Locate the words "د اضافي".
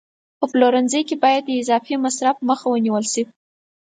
1.45-1.95